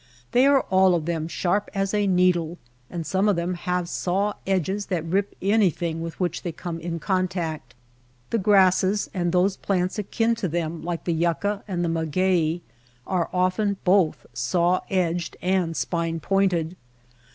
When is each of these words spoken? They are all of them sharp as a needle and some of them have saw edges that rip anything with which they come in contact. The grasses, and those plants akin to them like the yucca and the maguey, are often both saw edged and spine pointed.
They 0.31 0.47
are 0.47 0.61
all 0.71 0.95
of 0.95 1.05
them 1.05 1.27
sharp 1.27 1.69
as 1.75 1.93
a 1.93 2.07
needle 2.07 2.57
and 2.89 3.05
some 3.05 3.29
of 3.29 3.35
them 3.35 3.53
have 3.53 3.87
saw 3.87 4.33
edges 4.47 4.87
that 4.87 5.05
rip 5.05 5.35
anything 5.43 6.01
with 6.01 6.19
which 6.19 6.41
they 6.41 6.51
come 6.51 6.79
in 6.79 6.97
contact. 6.99 7.75
The 8.31 8.39
grasses, 8.39 9.11
and 9.13 9.31
those 9.31 9.57
plants 9.57 9.99
akin 9.99 10.33
to 10.41 10.47
them 10.47 10.83
like 10.83 11.03
the 11.03 11.13
yucca 11.13 11.63
and 11.67 11.85
the 11.85 11.87
maguey, 11.89 12.61
are 13.05 13.29
often 13.31 13.77
both 13.83 14.25
saw 14.33 14.79
edged 14.89 15.37
and 15.39 15.77
spine 15.77 16.19
pointed. 16.19 16.75